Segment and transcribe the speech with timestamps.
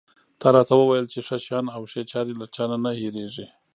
[0.39, 3.47] تا راته وویل چې ښه شیان او ښې چارې له چا نه نه هېرېږي.